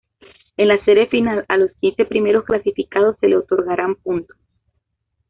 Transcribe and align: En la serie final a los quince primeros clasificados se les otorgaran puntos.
En 0.57 0.69
la 0.69 0.83
serie 0.83 1.05
final 1.05 1.45
a 1.47 1.57
los 1.57 1.73
quince 1.79 2.05
primeros 2.05 2.43
clasificados 2.45 3.17
se 3.19 3.27
les 3.27 3.37
otorgaran 3.37 3.93
puntos. 3.93 4.35